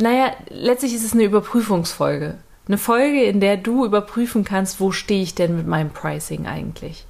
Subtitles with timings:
[0.00, 2.38] naja, letztlich ist es eine Überprüfungsfolge.
[2.66, 7.06] Eine Folge, in der du überprüfen kannst, wo stehe ich denn mit meinem Pricing eigentlich.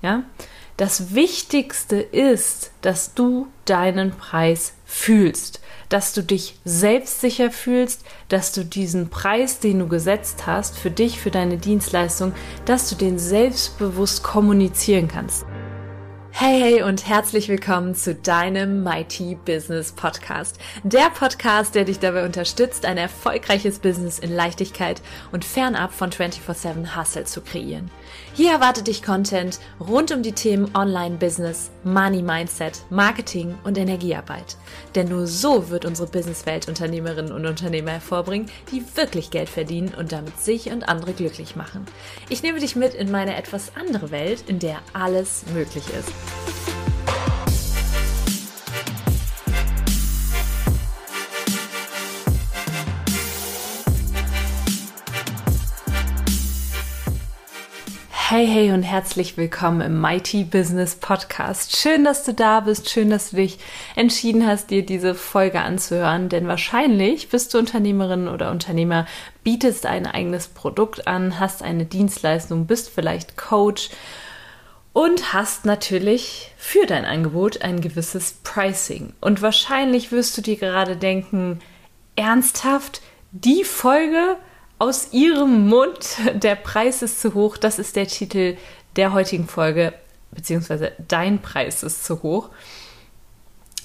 [0.00, 0.24] Ja?
[0.76, 5.60] Das Wichtigste ist, dass du deinen Preis fühlst,
[5.90, 11.20] dass du dich selbstsicher fühlst, dass du diesen Preis, den du gesetzt hast, für dich,
[11.20, 12.32] für deine Dienstleistung,
[12.64, 15.44] dass du den selbstbewusst kommunizieren kannst.
[16.34, 20.58] Hey, hey und herzlich willkommen zu deinem Mighty Business Podcast.
[20.82, 26.96] Der Podcast, der dich dabei unterstützt, ein erfolgreiches Business in Leichtigkeit und fernab von 24-7
[26.96, 27.90] Hustle zu kreieren.
[28.34, 34.56] Hier erwartet dich Content rund um die Themen Online-Business, Money-Mindset, Marketing und Energiearbeit.
[34.94, 40.12] Denn nur so wird unsere Businesswelt Unternehmerinnen und Unternehmer hervorbringen, die wirklich Geld verdienen und
[40.12, 41.84] damit sich und andere glücklich machen.
[42.30, 46.81] Ich nehme dich mit in meine etwas andere Welt, in der alles möglich ist.
[58.34, 61.76] Hey, hey und herzlich willkommen im Mighty Business Podcast.
[61.76, 62.88] Schön, dass du da bist.
[62.88, 63.58] Schön, dass du dich
[63.94, 66.30] entschieden hast, dir diese Folge anzuhören.
[66.30, 69.04] Denn wahrscheinlich bist du Unternehmerin oder Unternehmer,
[69.44, 73.90] bietest ein eigenes Produkt an, hast eine Dienstleistung, bist vielleicht Coach
[74.94, 79.12] und hast natürlich für dein Angebot ein gewisses Pricing.
[79.20, 81.60] Und wahrscheinlich wirst du dir gerade denken,
[82.16, 84.38] ernsthaft, die Folge
[84.82, 88.56] aus ihrem Mund, der Preis ist zu hoch, das ist der Titel
[88.96, 89.92] der heutigen Folge,
[90.32, 92.48] beziehungsweise dein Preis ist zu hoch.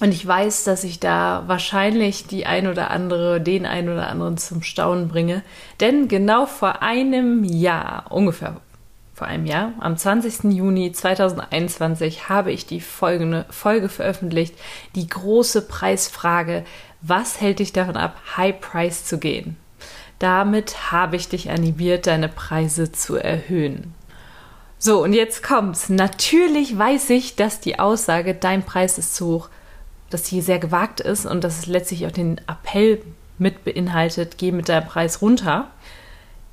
[0.00, 4.38] Und ich weiß, dass ich da wahrscheinlich die ein oder andere, den ein oder anderen
[4.38, 5.44] zum Staunen bringe.
[5.78, 8.56] Denn genau vor einem Jahr, ungefähr
[9.14, 10.52] vor einem Jahr, am 20.
[10.52, 14.56] Juni 2021, habe ich die folgende Folge veröffentlicht.
[14.96, 16.64] Die große Preisfrage.
[17.02, 19.56] Was hält dich davon ab, High Price zu gehen?
[20.18, 23.94] Damit habe ich dich animiert, deine Preise zu erhöhen.
[24.78, 25.88] So, und jetzt kommt's.
[25.88, 29.48] Natürlich weiß ich, dass die Aussage, dein Preis ist zu hoch,
[30.10, 33.02] dass sie sehr gewagt ist und dass es letztlich auch den Appell
[33.38, 35.70] mit beinhaltet, geh mit deinem Preis runter.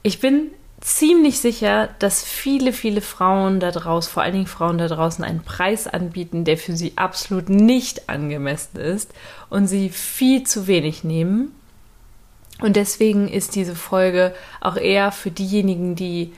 [0.04, 0.52] Ich bin
[0.82, 5.44] ziemlich sicher, dass viele, viele Frauen da draußen, vor allen Dingen Frauen da draußen, einen
[5.44, 9.12] Preis anbieten, der für sie absolut nicht angemessen ist
[9.50, 11.56] und sie viel zu wenig nehmen
[12.62, 16.34] und deswegen ist diese Folge auch eher für diejenigen, die,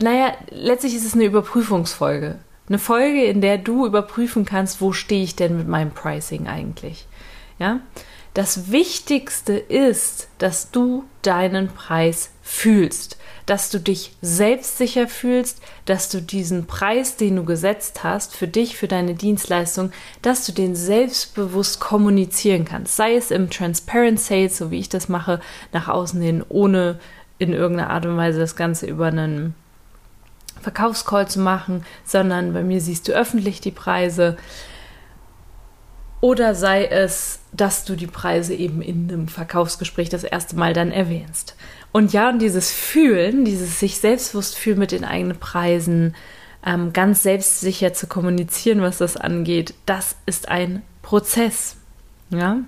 [0.00, 2.38] naja, letztlich ist es eine Überprüfungsfolge.
[2.68, 7.06] Eine Folge, in der du überprüfen kannst, wo stehe ich denn mit meinem Pricing eigentlich.
[7.58, 7.80] Ja?
[8.34, 13.16] Das Wichtigste ist, dass du deinen Preis fühlst
[13.50, 18.76] dass du dich selbstsicher fühlst, dass du diesen Preis, den du gesetzt hast, für dich,
[18.76, 19.90] für deine Dienstleistung,
[20.22, 22.94] dass du den selbstbewusst kommunizieren kannst.
[22.94, 25.40] Sei es im Transparent Sales, so wie ich das mache,
[25.72, 27.00] nach außen hin, ohne
[27.38, 29.56] in irgendeiner Art und Weise das Ganze über einen
[30.60, 34.36] Verkaufscall zu machen, sondern bei mir siehst du öffentlich die Preise.
[36.20, 40.92] Oder sei es, dass du die Preise eben in einem Verkaufsgespräch das erste Mal dann
[40.92, 41.56] erwähnst.
[41.92, 46.14] Und ja, und dieses Fühlen, dieses sich selbstbewusst fühlen mit den eigenen Preisen,
[46.64, 51.76] ähm, ganz selbstsicher zu kommunizieren, was das angeht, das ist ein Prozess.
[52.30, 52.58] Ja,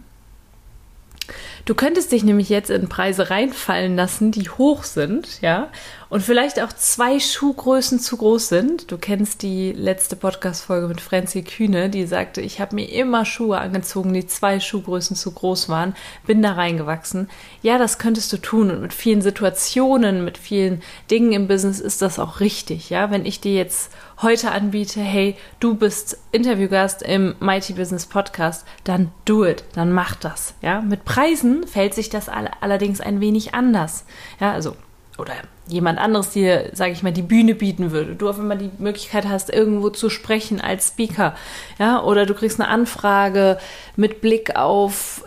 [1.64, 5.68] Du könntest dich nämlich jetzt in Preise reinfallen lassen, die hoch sind, ja,
[6.12, 8.92] und vielleicht auch zwei Schuhgrößen zu groß sind.
[8.92, 13.56] Du kennst die letzte Podcast-Folge mit Franzi Kühne, die sagte, ich habe mir immer Schuhe
[13.56, 15.94] angezogen, die zwei Schuhgrößen zu groß waren,
[16.26, 17.30] bin da reingewachsen.
[17.62, 22.02] Ja, das könntest du tun und mit vielen Situationen, mit vielen Dingen im Business ist
[22.02, 23.10] das auch richtig, ja.
[23.10, 23.90] Wenn ich dir jetzt
[24.20, 30.14] heute anbiete, hey, du bist Interviewgast im Mighty Business Podcast, dann do it, dann mach
[30.14, 30.52] das.
[30.60, 34.04] Ja, mit Preisen fällt sich das allerdings ein wenig anders.
[34.40, 34.76] Ja, also
[35.22, 35.32] oder
[35.66, 38.14] jemand anderes dir, sage ich mal, die Bühne bieten würde.
[38.14, 41.34] Du auf einmal die Möglichkeit hast, irgendwo zu sprechen als Speaker,
[41.78, 43.58] ja, oder du kriegst eine Anfrage
[43.96, 45.24] mit Blick auf,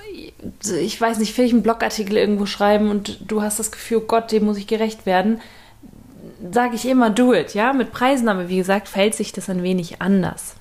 [0.79, 4.07] ich weiß nicht, will ich einen Blogartikel irgendwo schreiben und du hast das Gefühl, oh
[4.07, 5.41] Gott, dem muss ich gerecht werden
[6.51, 7.73] sage ich immer, do it, ja.
[7.73, 10.55] Mit Preisen aber, wie gesagt, fällt sich das ein wenig anders.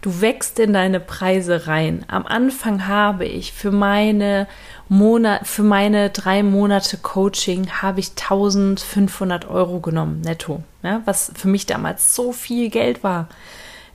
[0.00, 2.04] Du wächst in deine Preise rein.
[2.06, 4.46] Am Anfang habe ich für meine
[4.88, 10.62] Monat, für meine drei Monate Coaching habe ich 1500 Euro genommen, netto.
[10.84, 13.28] Ja, was für mich damals so viel Geld war.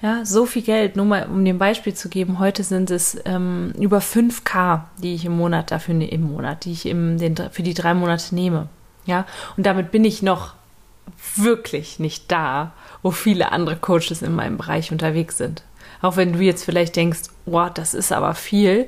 [0.01, 0.97] Ja, so viel Geld.
[0.97, 2.37] Nur mal, um ein Beispiel zu geben.
[2.37, 6.73] Heute sind es ähm, über 5K, die ich im Monat dafür, ne, im Monat, die
[6.73, 8.67] ich im, den, für die drei Monate nehme.
[9.05, 10.55] Ja, und damit bin ich noch
[11.35, 15.63] wirklich nicht da, wo viele andere Coaches in meinem Bereich unterwegs sind.
[16.01, 18.87] Auch wenn du jetzt vielleicht denkst, wow, das ist aber viel.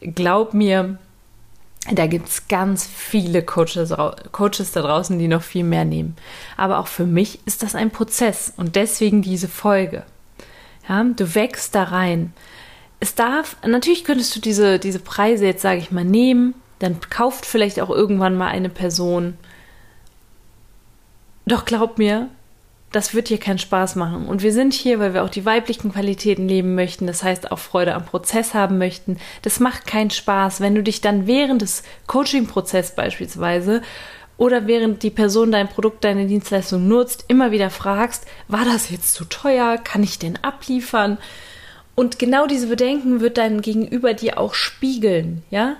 [0.00, 0.98] Glaub mir,
[1.90, 3.94] Da gibt es ganz viele Coaches,
[4.32, 6.16] Coaches da draußen, die noch viel mehr nehmen.
[6.56, 10.04] Aber auch für mich ist das ein Prozess und deswegen diese Folge.
[10.88, 12.32] Ja, du wächst da rein.
[13.00, 17.44] Es darf, natürlich könntest du diese, diese Preise jetzt, sage ich mal, nehmen, dann kauft
[17.44, 19.36] vielleicht auch irgendwann mal eine Person.
[21.46, 22.28] Doch glaub mir,
[22.94, 24.26] das wird hier keinen Spaß machen.
[24.26, 27.58] Und wir sind hier, weil wir auch die weiblichen Qualitäten leben möchten, das heißt auch
[27.58, 29.18] Freude am Prozess haben möchten.
[29.42, 33.82] Das macht keinen Spaß, wenn du dich dann während des Coaching-Prozesses beispielsweise
[34.36, 39.14] oder während die Person dein Produkt, deine Dienstleistung nutzt, immer wieder fragst, war das jetzt
[39.14, 39.78] zu teuer?
[39.78, 41.18] Kann ich den abliefern?
[41.94, 45.76] Und genau diese Bedenken wird dein Gegenüber dir auch spiegeln, ja?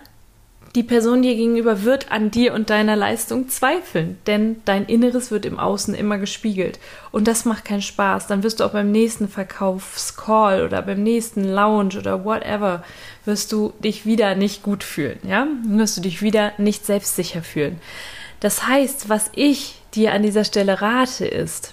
[0.74, 5.46] Die Person dir gegenüber wird an dir und deiner Leistung zweifeln, denn dein Inneres wird
[5.46, 6.80] im Außen immer gespiegelt.
[7.12, 8.26] Und das macht keinen Spaß.
[8.26, 12.82] Dann wirst du auch beim nächsten Verkaufscall oder beim nächsten Lounge oder whatever,
[13.24, 15.46] wirst du dich wieder nicht gut fühlen, ja?
[15.64, 17.80] Wirst du dich wieder nicht selbstsicher fühlen.
[18.40, 21.72] Das heißt, was ich dir an dieser Stelle rate, ist,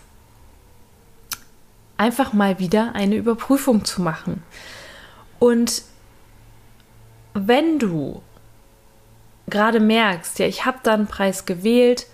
[1.98, 4.44] einfach mal wieder eine Überprüfung zu machen.
[5.40, 5.82] Und
[7.34, 8.22] wenn du
[9.52, 12.08] gerade merkst, ja, ich habe da einen Preis gewählt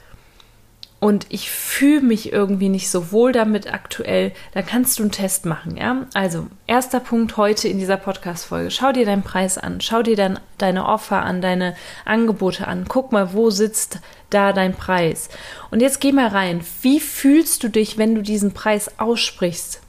[1.00, 5.46] und ich fühle mich irgendwie nicht so wohl damit aktuell, dann kannst du einen Test
[5.46, 6.08] machen, ja?
[6.16, 8.72] Also, erster Punkt heute in dieser Podcast-Folge.
[8.72, 12.86] Schau dir deinen Preis an, schau dir dann deine Offer an, deine Angebote an.
[12.88, 14.00] Guck mal, wo sitzt
[14.32, 15.30] da dein Preis?
[15.70, 16.62] Und jetzt geh mal rein.
[16.82, 19.82] Wie fühlst du dich, wenn du diesen Preis aussprichst?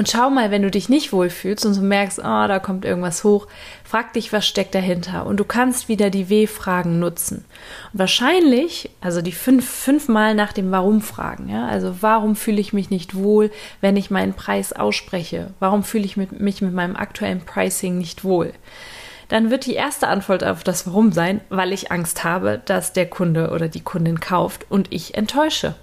[0.00, 3.22] Und schau mal, wenn du dich nicht wohlfühlst und so merkst, oh, da kommt irgendwas
[3.22, 3.46] hoch,
[3.84, 5.26] frag dich, was steckt dahinter.
[5.26, 7.44] Und du kannst wieder die W-Fragen nutzen.
[7.92, 12.72] Und wahrscheinlich, also die fünf, fünfmal nach dem Warum fragen, ja, also warum fühle ich
[12.72, 13.50] mich nicht wohl,
[13.82, 15.48] wenn ich meinen Preis ausspreche?
[15.58, 18.54] Warum fühle ich mit, mich mit meinem aktuellen Pricing nicht wohl?
[19.28, 23.04] Dann wird die erste Antwort auf das Warum sein, weil ich Angst habe, dass der
[23.04, 25.74] Kunde oder die Kundin kauft und ich enttäusche.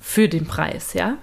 [0.00, 1.16] Für den Preis, ja.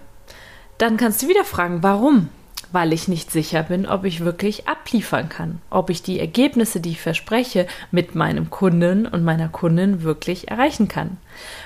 [0.82, 2.30] Dann kannst du wieder fragen, warum?
[2.72, 6.90] Weil ich nicht sicher bin, ob ich wirklich abliefern kann, ob ich die Ergebnisse, die
[6.90, 11.18] ich verspreche, mit meinem Kunden und meiner Kundin wirklich erreichen kann.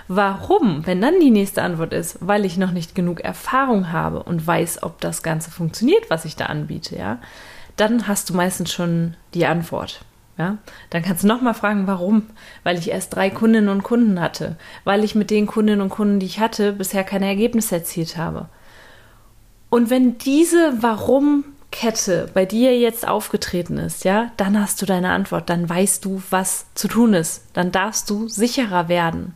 [0.09, 0.85] Warum?
[0.85, 4.83] Wenn dann die nächste Antwort ist, weil ich noch nicht genug Erfahrung habe und weiß,
[4.83, 7.19] ob das Ganze funktioniert, was ich da anbiete, ja,
[7.77, 10.01] dann hast du meistens schon die Antwort.
[10.38, 10.57] Ja,
[10.89, 12.23] dann kannst du nochmal fragen, warum?
[12.63, 16.19] Weil ich erst drei Kundinnen und Kunden hatte, weil ich mit den Kundinnen und Kunden,
[16.19, 18.50] die ich hatte, bisher keine Ergebnisse erzielt habe.
[19.75, 25.50] Und wenn diese Warum-Kette bei dir jetzt aufgetreten ist, ja, dann hast du deine Antwort,
[25.50, 27.44] dann weißt du, was zu tun ist.
[27.51, 29.36] Dann darfst du sicherer werden.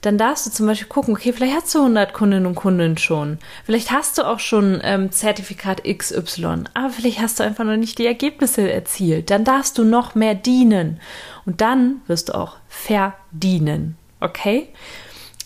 [0.00, 3.38] Dann darfst du zum Beispiel gucken, okay, vielleicht hast du 100 Kundinnen und Kunden schon.
[3.64, 8.00] Vielleicht hast du auch schon ähm, Zertifikat XY, aber vielleicht hast du einfach noch nicht
[8.00, 9.30] die Ergebnisse erzielt.
[9.30, 11.00] Dann darfst du noch mehr dienen.
[11.46, 13.96] Und dann wirst du auch verdienen.
[14.18, 14.66] Okay?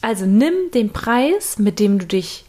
[0.00, 2.46] Also nimm den Preis, mit dem du dich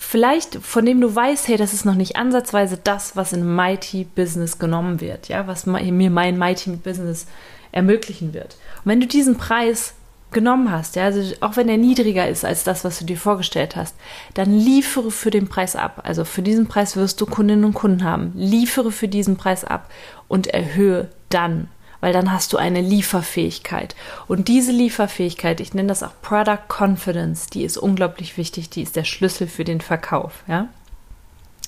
[0.00, 4.04] vielleicht von dem du weißt, hey, das ist noch nicht ansatzweise das, was in Mighty
[4.04, 7.26] Business genommen wird, ja, was mir mein Mighty Business
[7.70, 8.56] ermöglichen wird.
[8.78, 9.94] Und wenn du diesen Preis
[10.32, 13.76] genommen hast, ja, also auch wenn er niedriger ist als das, was du dir vorgestellt
[13.76, 13.94] hast,
[14.34, 16.00] dann liefere für den Preis ab.
[16.04, 18.32] Also für diesen Preis wirst du Kundinnen und Kunden haben.
[18.34, 19.90] Liefere für diesen Preis ab
[20.28, 21.68] und erhöhe dann
[22.00, 23.94] weil dann hast du eine Lieferfähigkeit.
[24.26, 28.96] Und diese Lieferfähigkeit, ich nenne das auch Product Confidence, die ist unglaublich wichtig, die ist
[28.96, 30.68] der Schlüssel für den Verkauf, ja?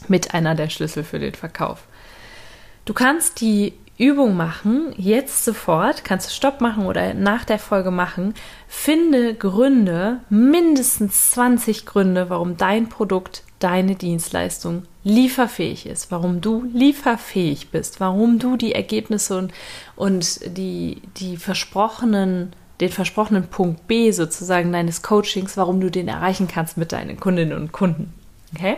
[0.09, 1.85] Mit einer der Schlüssel für den Verkauf.
[2.85, 7.93] Du kannst die Übung machen, jetzt sofort, kannst du Stopp machen oder nach der Folge
[7.93, 8.35] machen.
[8.67, 17.71] Finde Gründe, mindestens 20 Gründe, warum dein Produkt, deine Dienstleistung lieferfähig ist, warum du lieferfähig
[17.71, 19.53] bist, warum du die Ergebnisse und,
[19.97, 26.49] und die, die versprochenen, den versprochenen Punkt B sozusagen deines Coachings, warum du den erreichen
[26.49, 28.13] kannst mit deinen Kundinnen und Kunden.
[28.55, 28.77] Okay?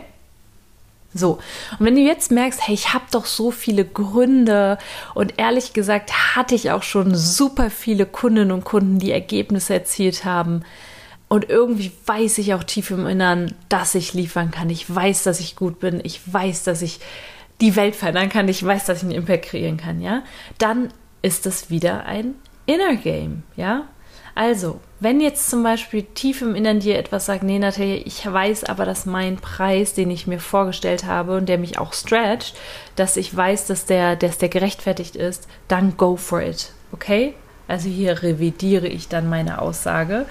[1.16, 1.38] So,
[1.78, 4.78] und wenn du jetzt merkst, hey, ich habe doch so viele Gründe
[5.14, 10.24] und ehrlich gesagt hatte ich auch schon super viele Kundinnen und Kunden, die Ergebnisse erzielt
[10.24, 10.64] haben,
[11.28, 14.70] und irgendwie weiß ich auch tief im Innern, dass ich liefern kann.
[14.70, 16.00] Ich weiß, dass ich gut bin.
[16.04, 17.00] Ich weiß, dass ich
[17.60, 18.48] die Welt verändern kann.
[18.48, 20.22] Ich weiß, dass ich einen Impact kreieren kann, ja.
[20.58, 20.90] Dann
[21.22, 22.34] ist das wieder ein
[22.66, 23.88] Inner Game, ja.
[24.36, 28.64] Also, wenn jetzt zum Beispiel tief im Innern dir etwas sagt, nee, Natalia, ich weiß
[28.64, 32.56] aber, dass mein Preis, den ich mir vorgestellt habe und der mich auch stretcht,
[32.96, 37.34] dass ich weiß, dass der, dass der gerechtfertigt ist, dann go for it, okay?
[37.68, 40.26] Also hier revidiere ich dann meine Aussage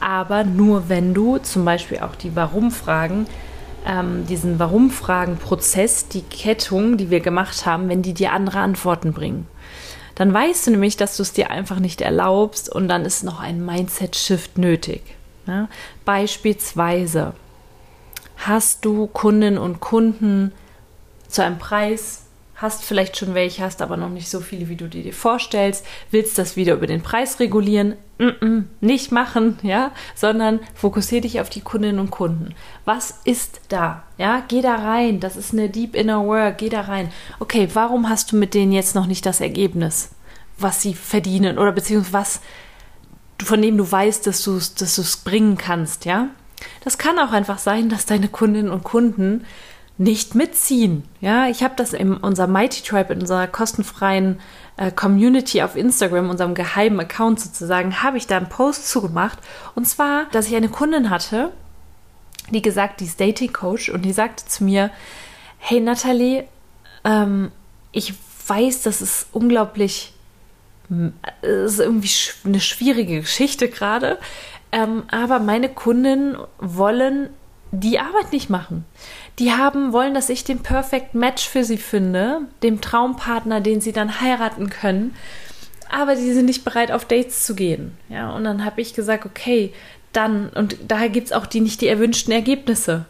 [0.00, 3.26] aber nur wenn du zum Beispiel auch die Warum-Fragen,
[3.86, 9.46] ähm, diesen Warum-Fragen-Prozess, die Kettung, die wir gemacht haben, wenn die dir andere Antworten bringen.
[10.16, 13.40] Dann weißt du nämlich, dass du es dir einfach nicht erlaubst und dann ist noch
[13.40, 15.02] ein Mindset-Shift nötig.
[15.46, 15.68] Ja?
[16.04, 17.34] Beispielsweise
[18.36, 20.52] hast du Kundinnen und Kunden
[21.28, 22.25] zu einem Preis,
[22.56, 26.38] hast vielleicht schon welche, hast aber noch nicht so viele, wie du dir vorstellst, willst
[26.38, 31.50] das wieder über den Preis regulieren, mm -mm, nicht machen, ja, sondern fokussiere dich auf
[31.50, 32.54] die Kundinnen und Kunden.
[32.86, 34.04] Was ist da?
[34.16, 35.20] Ja, geh da rein.
[35.20, 36.58] Das ist eine Deep Inner Work.
[36.58, 37.12] Geh da rein.
[37.38, 40.10] Okay, warum hast du mit denen jetzt noch nicht das Ergebnis,
[40.58, 42.40] was sie verdienen oder beziehungsweise was
[43.44, 46.28] von dem du weißt, dass du dass es bringen kannst, ja?
[46.82, 49.44] Das kann auch einfach sein, dass deine Kundinnen und Kunden
[49.98, 51.04] nicht mitziehen.
[51.20, 54.40] Ja, ich habe das in unserem Mighty Tribe, in unserer kostenfreien
[54.76, 59.38] äh, Community auf Instagram, unserem geheimen Account sozusagen, habe ich da einen Post zugemacht.
[59.74, 61.50] Und zwar, dass ich eine Kundin hatte,
[62.50, 64.90] die gesagt, die ist Dating Coach und die sagte zu mir,
[65.58, 66.44] hey Natalie,
[67.04, 67.50] ähm,
[67.92, 68.14] ich
[68.46, 70.12] weiß, das ist unglaublich,
[71.40, 72.10] es ist irgendwie
[72.44, 74.18] eine schwierige Geschichte gerade,
[74.70, 77.30] ähm, aber meine Kunden wollen
[77.72, 78.84] die Arbeit nicht machen.
[79.38, 83.92] Die haben, wollen, dass ich den Perfect Match für sie finde, dem Traumpartner, den sie
[83.92, 85.14] dann heiraten können.
[85.90, 87.96] Aber die sind nicht bereit, auf Dates zu gehen.
[88.08, 89.72] Ja, und dann habe ich gesagt, okay,
[90.12, 93.04] dann, und daher gibt es auch die nicht die erwünschten Ergebnisse.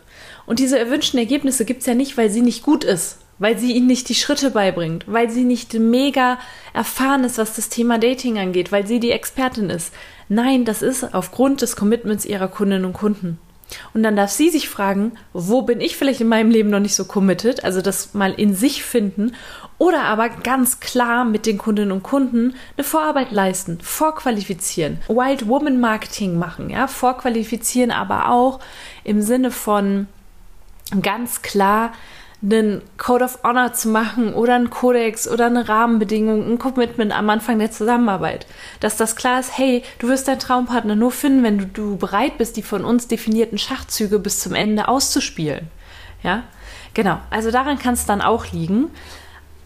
[0.44, 3.72] Und diese erwünschten Ergebnisse gibt es ja nicht, weil sie nicht gut ist, weil sie
[3.72, 6.38] ihnen nicht die Schritte beibringt, weil sie nicht mega
[6.72, 9.92] erfahren ist, was das Thema Dating angeht, weil sie die Expertin ist.
[10.28, 13.38] Nein, das ist aufgrund des Commitments ihrer Kundinnen und Kunden.
[13.94, 16.94] Und dann darf sie sich fragen, wo bin ich vielleicht in meinem Leben noch nicht
[16.94, 19.32] so committed, also das mal in sich finden
[19.78, 25.80] oder aber ganz klar mit den Kundinnen und Kunden eine Vorarbeit leisten, vorqualifizieren, Wild Woman
[25.80, 28.60] Marketing machen, ja, vorqualifizieren, aber auch
[29.04, 30.06] im Sinne von
[31.02, 31.92] ganz klar
[32.46, 37.28] einen Code of Honor zu machen oder einen Kodex oder eine Rahmenbedingung, ein Commitment am
[37.28, 38.46] Anfang der Zusammenarbeit.
[38.80, 42.38] Dass das klar ist, hey, du wirst deinen Traumpartner nur finden, wenn du, du bereit
[42.38, 45.68] bist, die von uns definierten Schachzüge bis zum Ende auszuspielen.
[46.22, 46.44] Ja,
[46.94, 47.18] genau.
[47.30, 48.90] Also daran kann es dann auch liegen.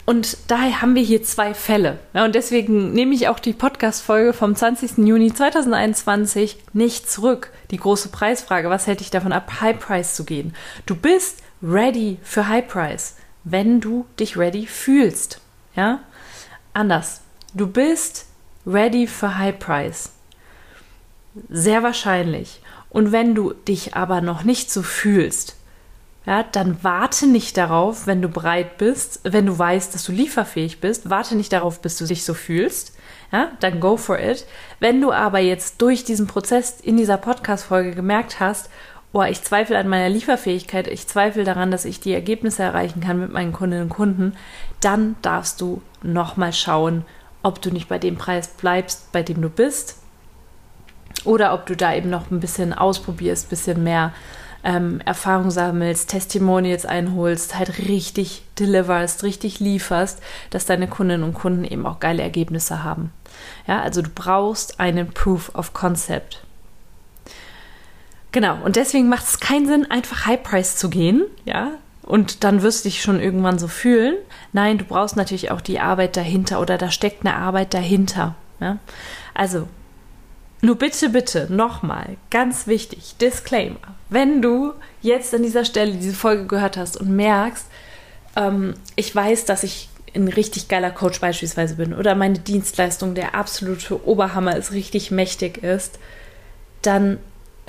[0.06, 1.98] Und daher haben wir hier zwei Fälle.
[2.14, 5.06] Ja, und deswegen nehme ich auch die Podcast-Folge vom 20.
[5.06, 7.52] Juni 2021 nicht zurück.
[7.70, 10.54] Die große Preisfrage, was hält dich davon ab, High Price zu gehen?
[10.86, 15.40] Du bist ready für High Price, wenn du dich ready fühlst.
[15.74, 16.00] Ja?
[16.72, 17.20] Anders.
[17.54, 18.26] Du bist
[18.66, 20.12] ready für High Price.
[21.48, 22.60] Sehr wahrscheinlich.
[22.88, 25.56] Und wenn du dich aber noch nicht so fühlst,
[26.26, 30.80] ja, dann warte nicht darauf, wenn du bereit bist, wenn du weißt, dass du lieferfähig
[30.80, 32.94] bist, warte nicht darauf, bis du dich so fühlst.
[33.32, 34.44] Ja, dann go for it.
[34.80, 38.68] Wenn du aber jetzt durch diesen Prozess in dieser Podcast-Folge gemerkt hast,
[39.12, 43.20] oh, ich zweifle an meiner Lieferfähigkeit, ich zweifle daran, dass ich die Ergebnisse erreichen kann
[43.20, 44.34] mit meinen Kundinnen und Kunden,
[44.80, 47.04] dann darfst du nochmal schauen,
[47.42, 49.96] ob du nicht bei dem Preis bleibst, bei dem du bist,
[51.24, 54.12] oder ob du da eben noch ein bisschen ausprobierst, ein bisschen mehr
[54.62, 61.64] ähm, Erfahrung sammelst, Testimonials einholst, halt richtig deliverst, richtig lieferst, dass deine Kundinnen und Kunden
[61.64, 63.12] eben auch geile Ergebnisse haben.
[63.66, 66.42] Ja, also du brauchst einen Proof of Concept.
[68.32, 71.72] Genau, und deswegen macht es keinen Sinn, einfach High Price zu gehen, ja,
[72.02, 74.16] und dann wirst du dich schon irgendwann so fühlen.
[74.52, 78.34] Nein, du brauchst natürlich auch die Arbeit dahinter oder da steckt eine Arbeit dahinter.
[78.58, 78.78] Ja?
[79.32, 79.68] Also,
[80.60, 83.78] nur bitte, bitte, nochmal, ganz wichtig, Disclaimer.
[84.08, 84.72] Wenn du
[85.02, 87.66] jetzt an dieser Stelle diese Folge gehört hast und merkst,
[88.34, 93.36] ähm, ich weiß, dass ich ein richtig geiler Coach beispielsweise bin oder meine Dienstleistung der
[93.36, 96.00] absolute Oberhammer ist, richtig mächtig ist,
[96.82, 97.18] dann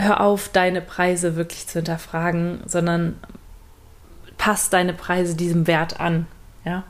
[0.02, 3.20] hör auf, deine Preise wirklich zu hinterfragen, sondern
[4.38, 6.26] passt deine Preise diesem Wert an.
[6.66, 6.84] Ja?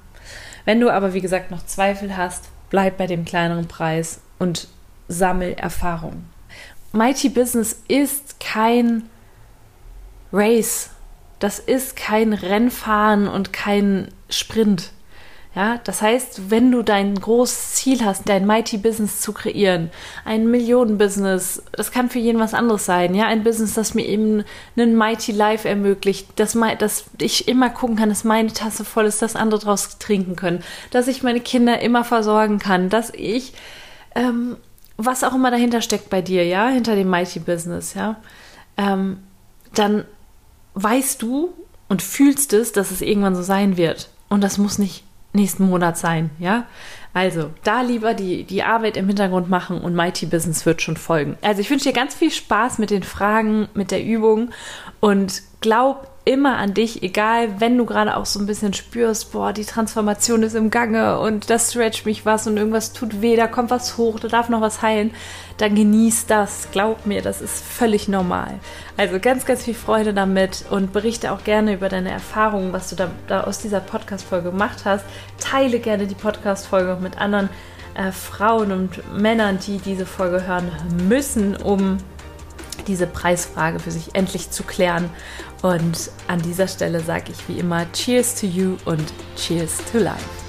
[0.66, 4.68] Wenn du aber, wie gesagt, noch Zweifel hast, bleib bei dem kleineren Preis und
[5.08, 6.24] sammel Erfahrung.
[6.94, 9.04] Mighty Business ist kein
[10.32, 10.90] Race.
[11.40, 14.92] Das ist kein Rennfahren und kein Sprint.
[15.54, 19.92] Ja, das heißt, wenn du dein großes Ziel hast, dein Mighty Business zu kreieren,
[20.24, 24.46] ein Millionen-Business, das kann für jeden was anderes sein, ja, ein Business, das mir eben
[24.78, 29.22] einen Mighty Life ermöglicht, dass, dass ich immer gucken kann, dass meine Tasse voll ist,
[29.22, 33.52] dass andere draus trinken können, dass ich meine Kinder immer versorgen kann, dass ich,
[34.16, 34.56] ähm,
[34.96, 38.16] was auch immer dahinter steckt bei dir, ja, hinter dem Mighty Business, ja,
[38.78, 39.18] ähm,
[39.74, 40.06] dann
[40.76, 41.54] weißt du
[41.90, 44.08] und fühlst es, dass es irgendwann so sein wird.
[44.30, 46.66] Und das muss nicht nächsten Monat sein, ja?
[47.14, 51.38] Also, da lieber die, die Arbeit im Hintergrund machen und Mighty Business wird schon folgen.
[51.42, 54.52] Also, ich wünsche dir ganz viel Spaß mit den Fragen, mit der Übung
[55.02, 59.54] und glaub immer an dich, egal wenn du gerade auch so ein bisschen spürst, boah,
[59.54, 63.48] die Transformation ist im Gange und das stretcht mich was und irgendwas tut weh, da
[63.48, 65.12] kommt was hoch, da darf noch was heilen,
[65.58, 66.68] dann genieß das.
[66.72, 68.60] Glaub mir, das ist völlig normal.
[68.98, 72.96] Also ganz, ganz viel Freude damit und berichte auch gerne über deine Erfahrungen, was du
[72.96, 75.06] da, da aus dieser Podcast-Folge gemacht hast.
[75.40, 77.50] Teile gerne die Podcast-Folge mit anderen
[77.96, 80.72] äh, Frauen und Männern, die diese Folge hören
[81.08, 81.98] müssen, um
[82.84, 85.10] diese Preisfrage für sich endlich zu klären.
[85.62, 90.41] Und an dieser Stelle sage ich wie immer Cheers to you und Cheers to life.